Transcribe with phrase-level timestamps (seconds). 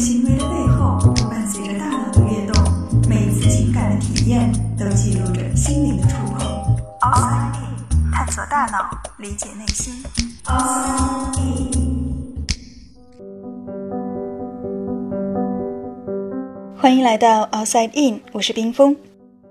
[0.00, 2.54] 行为的背后伴随着大脑的跃动，
[3.06, 6.40] 每一次情感的体验都记录着心灵的触碰。
[7.02, 10.02] Outside In，探索大脑，理解内心。
[10.46, 12.46] Outside In，
[16.78, 18.96] 欢迎来到 Outside In，我是冰峰。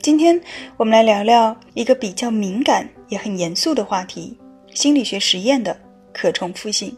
[0.00, 0.40] 今天
[0.78, 4.38] 我们来聊聊一个比较敏感也很严肃的话题——
[4.72, 5.78] 心理学实验的
[6.14, 6.96] 可重复性。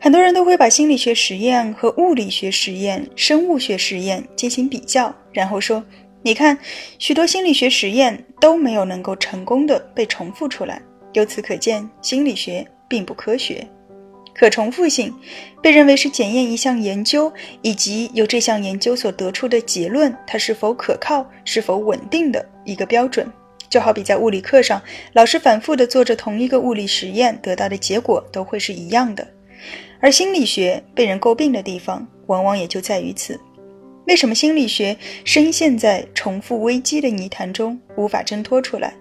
[0.00, 5.82] 很多人都会把心理学实验和物理学实验、生物学实验进行比较，然后说
[6.22, 6.56] ：“你看，
[7.00, 10.80] 许多心理学实验都没有能够成功的被重复出来。
[11.14, 13.66] 由此可见，心理学并不科学。
[14.32, 15.12] 可重复性
[15.60, 23.28] 被认为是检验一项研究以及由这项研究所得出的结论它是否可靠、是否稳定的一个标准。
[23.68, 24.80] 就好比在物理课上，
[25.12, 29.26] 老师反复的做着同一个物理实验，得到的结果都会是一样的。”
[30.00, 33.38] 而心理学被人诟病的地方，往往也就在于此。
[34.06, 38.94] 为什么心理学深陷在重复危机的泥潭中，无法挣脱出来？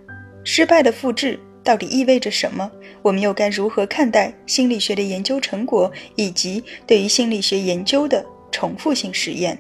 [0.44, 2.70] 失败的复制到底意味着什么？
[3.02, 9.58] 我们又该如何看待心理学的研究成果，以及对于心理学研究的重复性实验？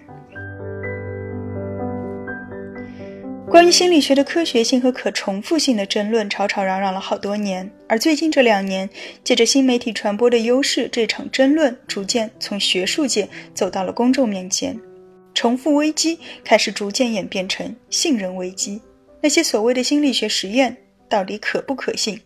[3.50, 8.90] 关于心理学的科学性和可重复性的争论吵吵嚷嚷了好多年，而最近这两年，
[9.24, 14.78] 借着新媒体传播的优势，这场争论逐渐从学术界走到了公众面前。
[15.34, 18.82] 重复危机开始逐渐演变成信任危机。
[19.22, 20.76] 那些所谓的心理学实验
[21.08, 22.20] 到底可不可信？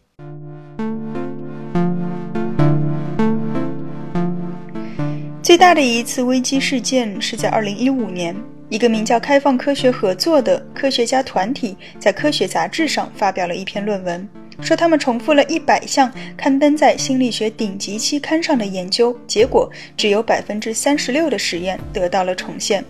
[5.43, 8.35] 最大的一次危机事件是在二零一五年。
[8.71, 14.25] 一个名叫“开放科学合作”的科学家团体在科学杂志上发表了一篇论文，
[14.61, 22.81] 说他们重复了一百项刊登在心理学顶级期刊上的研究，结果只有百分之三十六的实验得到了重现。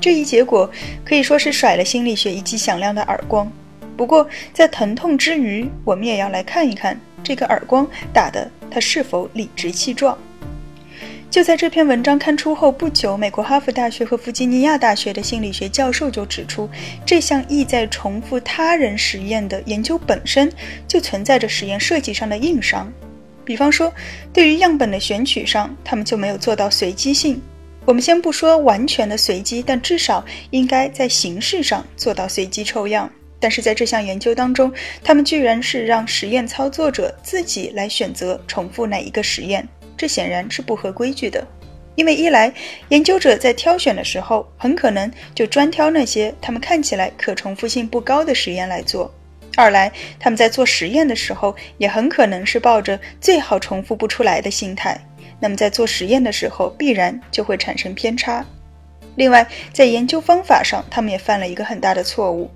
[0.00, 0.70] 这一结果
[1.04, 3.50] 可以说是甩了心理学一记响亮的耳光。
[3.96, 10.16] 不过，在疼痛之余，我们也要来看一看这个耳光打的它是否理直气壮。
[11.34, 16.70] 就在这篇文章刊出后不久，美国哈佛大学和弗吉尼亚大学的心理学教授就指出，
[17.04, 20.48] 这项意在重复他人实验的研究本身
[20.86, 22.88] 就存在着实验设计上的硬伤。
[23.44, 23.92] 比方说，
[24.32, 27.42] 对于样本的选取上，他们就没有做到随机性。
[27.84, 33.10] 我们先不说完全的随机，但至少应该在形式上做到随机抽样。
[33.40, 34.72] 但是在这项研究当中，
[35.02, 39.66] 他们居然是让实验操作者自己来选择重复哪一个实验。
[40.04, 41.42] 这显然是不合规矩的，
[41.94, 42.52] 因为一来，
[42.90, 49.10] 研究者在挑选的时候很可能就专挑那些他们看起来可重复性不高的实验来做；
[49.56, 55.00] 二来，他们在做实验的时候也很可能是抱着最好重复不出来的心态，
[55.40, 58.44] 那么在做实验的时候必然就会产生偏差。
[59.16, 62.50] 另外，在研究方法上，他们也犯了一个很大的错误：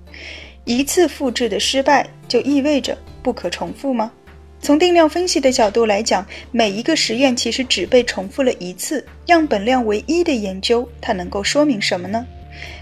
[0.65, 4.11] 一次复制的失败就意味着不可重复吗？
[4.61, 12.25] 从定量分析的角度来讲，每一个实验其实只被重复了一次，样本量为一的研究，它能够说明什么呢？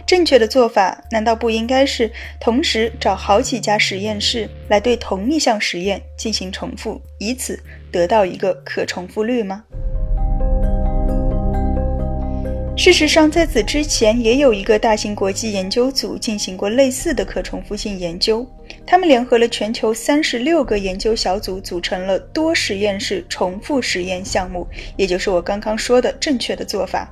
[0.07, 7.61] 正确的做法难道不应该是同时找好几家实验室来对同一项实验进行重复，以此
[7.91, 9.63] 得到一个可重复率吗？
[12.77, 18.47] 事实上，在此之前，也有一个大型国际研究组进行过类似的可重复性研究。
[18.85, 24.65] 他们联合了全球三十六个研究小组，组成了多实验室重复实验项目，
[24.95, 27.11] 也就是我刚刚说的正确的做法。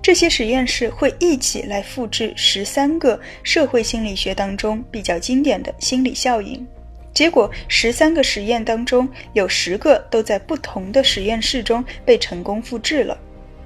[0.00, 6.66] 这些实验室会一起来复制十三个社会心理学当中比较经典的心理效应。
[7.12, 13.16] 结果，十三个实验当中有十个都在不同的实验室中被成功复制了。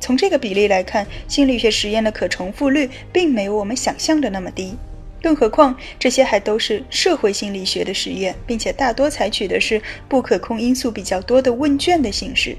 [0.00, 4.74] 从这个比例来看，心理学实验的可重复率并没有我们想象的那么低。
[5.20, 12.56] 更何况，这些还都是社会心理学的实验，并且大多采取的是不可控因素比较多的问卷的形式。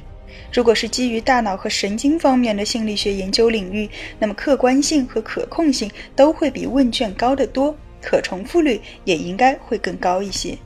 [0.51, 10.57] 如果是基于大脑和神经方面的心理学研究领域，那么客观性和可控性都会比问卷高得多，可重复率也应该会更高一些。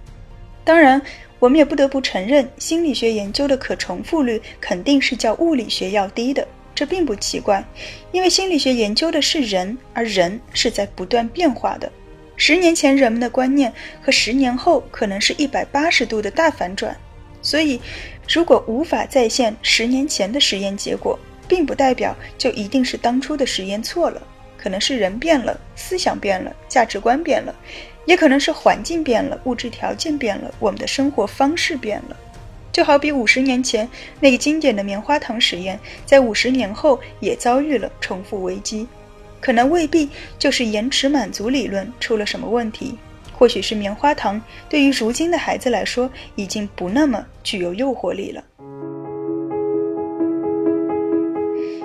[0.63, 1.00] 当然，
[1.38, 6.48] 我们也不得不承认，心理学研究的可重复率肯定是较物理学要低的。
[6.75, 7.64] 这并不奇怪，
[8.12, 11.92] 因为心理学研究的是人，而人是在不断变化的。
[12.36, 13.72] 十年前人们的观念
[14.02, 16.96] 和十年后可能是一百八十度的大反转。
[17.42, 17.80] 所以，
[18.28, 24.22] 如果无法再现十年前的实验结果，并不代表就一定是当初的实验错了。
[24.58, 27.54] 可能是人变了，思想变了，价值观变了，
[28.06, 32.18] 也可能是环境变了，物质条件变了，我们的生活方式变了。
[32.74, 33.88] 就好比五十年前
[34.20, 38.86] 那个经典的棉花糖实验，在五十年后也遭遇了重复危机。
[39.40, 40.10] 可能未必
[40.40, 42.98] 就是延迟满足理论出了什么问题，
[43.31, 48.44] 或许是棉花糖对于如今的孩子来说已经不那么具有诱惑力了。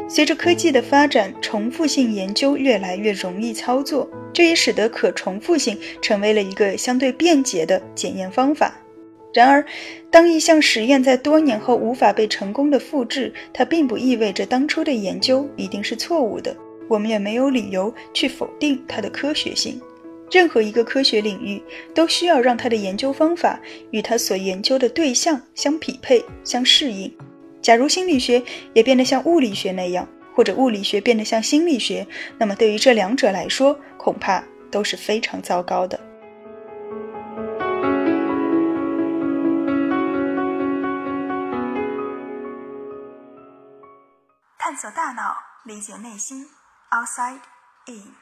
[0.09, 8.73] 随着科技的发展，重复性研究越来越容易操作，这也使得可重复性成为了一个相对便捷的检验方法。
[9.35, 9.65] 然而，
[10.11, 16.57] 当一项实验在多年后无法被成功的复制，它并不意味着当初的研究一定是错误的。
[16.89, 19.81] 我们也没有理由去否定它的科学性。
[20.31, 21.63] 任何一个科学领域
[21.95, 23.61] 都需要让它的研究方法
[23.91, 27.13] 与它所研究的对象相匹配、相适应。
[27.61, 28.43] 假如心理学
[28.73, 32.07] 也变得像物理学那样，或者物理学变得像心理学，
[32.39, 35.99] 那么对于这两者来说，恐怕都是非常糟糕的。
[44.79, 46.49] 探索大脑，理解内心。
[46.91, 47.41] outside
[47.87, 48.15] in